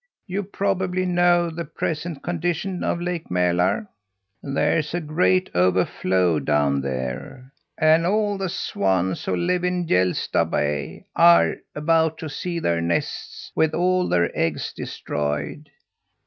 [0.25, 3.87] You probably know the present condition of Lake Mälar?
[4.41, 11.05] There's a great overflow down there and all the swans who live in Hjälsta Bay
[11.15, 15.69] are about to see their nests, with all their eggs, destroyed.